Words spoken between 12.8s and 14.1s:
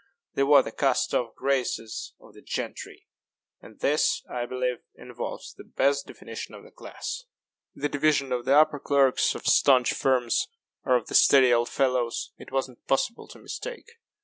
possible to mistake.